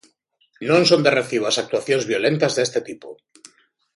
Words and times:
Non 0.69 0.81
son 0.89 1.01
de 1.05 1.11
recibo 1.19 1.45
as 1.47 1.59
actuacións 1.63 2.03
violentas 2.11 2.53
deste 2.57 2.79
tipo. 2.89 3.09